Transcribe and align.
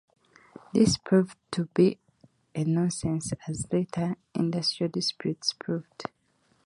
This 0.73 0.97
proved 0.97 1.37
to 1.51 1.65
be 1.75 1.99
a 2.55 2.63
nonsense 2.63 3.33
as 3.47 3.71
later 3.71 4.15
industrial 4.33 4.91
disputes 4.91 5.53
proved. 5.53 6.07